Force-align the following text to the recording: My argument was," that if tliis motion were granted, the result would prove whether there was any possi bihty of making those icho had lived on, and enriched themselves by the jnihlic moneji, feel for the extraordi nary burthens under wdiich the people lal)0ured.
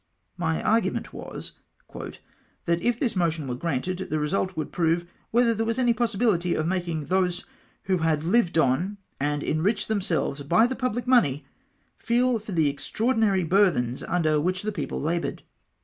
My 0.35 0.63
argument 0.63 1.13
was," 1.13 1.51
that 2.65 2.81
if 2.81 2.99
tliis 2.99 3.15
motion 3.15 3.47
were 3.47 3.53
granted, 3.53 4.07
the 4.09 4.17
result 4.17 4.57
would 4.57 4.71
prove 4.71 5.05
whether 5.29 5.53
there 5.53 5.63
was 5.63 5.77
any 5.77 5.93
possi 5.93 6.15
bihty 6.15 6.57
of 6.57 6.65
making 6.65 7.05
those 7.05 7.45
icho 7.87 7.99
had 7.99 8.23
lived 8.23 8.57
on, 8.57 8.97
and 9.19 9.43
enriched 9.43 9.89
themselves 9.89 10.41
by 10.41 10.65
the 10.65 10.75
jnihlic 10.75 11.05
moneji, 11.05 11.43
feel 11.99 12.39
for 12.39 12.51
the 12.51 12.73
extraordi 12.73 13.17
nary 13.19 13.43
burthens 13.43 14.01
under 14.01 14.37
wdiich 14.37 14.63
the 14.63 14.71
people 14.71 14.99
lal)0ured. 14.99 15.41